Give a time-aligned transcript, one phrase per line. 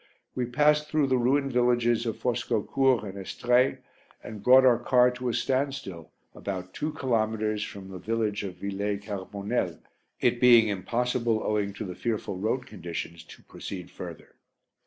[0.33, 3.77] We passed through the ruined villages of Foscaucourt and Estrées
[4.23, 9.05] and brought our car to a standstill about two kilometres from the village of Villers
[9.05, 9.77] Carbonel,
[10.19, 14.33] it being impossible owing to the fearful road conditions to proceed further.